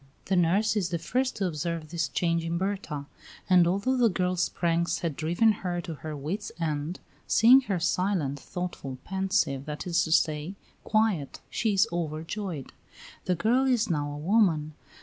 The 0.25 0.35
nurse 0.35 0.75
is 0.75 0.89
the 0.89 0.97
first 0.97 1.35
to 1.35 1.45
observe 1.45 1.89
this 1.91 2.07
change 2.07 2.43
in 2.43 2.57
Berta, 2.57 3.05
and 3.47 3.67
although 3.67 3.95
the 3.97 4.09
girl's 4.09 4.49
pranks 4.49 5.01
had 5.01 5.15
driven 5.15 5.51
her 5.61 5.79
to 5.81 5.93
her 5.93 6.17
wits' 6.17 6.51
end, 6.59 6.99
seeing 7.27 7.61
her 7.69 7.79
silent, 7.79 8.39
thoughtful, 8.39 8.97
pensive, 9.03 9.65
that 9.67 9.85
is 9.85 10.03
to 10.05 10.11
say, 10.11 10.55
quiet, 10.83 11.39
she 11.51 11.73
is 11.75 11.87
overjoyed. 11.91 12.73
The 13.25 13.35
girl 13.35 13.67
is 13.67 13.91
now 13.91 14.11
a 14.11 14.17
woman. 14.17 14.73